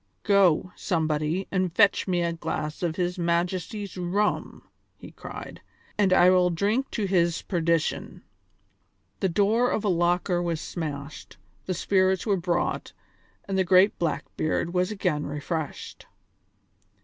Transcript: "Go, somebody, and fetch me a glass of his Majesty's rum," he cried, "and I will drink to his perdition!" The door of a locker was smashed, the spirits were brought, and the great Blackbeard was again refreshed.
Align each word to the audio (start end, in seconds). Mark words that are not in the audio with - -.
"Go, 0.23 0.71
somebody, 0.75 1.47
and 1.51 1.71
fetch 1.71 2.07
me 2.07 2.23
a 2.23 2.33
glass 2.33 2.81
of 2.81 2.95
his 2.95 3.19
Majesty's 3.19 3.95
rum," 3.97 4.67
he 4.97 5.11
cried, 5.11 5.61
"and 5.95 6.11
I 6.11 6.31
will 6.31 6.49
drink 6.49 6.89
to 6.89 7.05
his 7.05 7.43
perdition!" 7.43 8.23
The 9.19 9.29
door 9.29 9.69
of 9.69 9.83
a 9.85 9.89
locker 9.89 10.41
was 10.41 10.59
smashed, 10.59 11.37
the 11.67 11.75
spirits 11.75 12.25
were 12.25 12.35
brought, 12.35 12.93
and 13.47 13.59
the 13.59 13.63
great 13.63 13.99
Blackbeard 13.99 14.73
was 14.73 14.89
again 14.89 15.27
refreshed. 15.27 16.07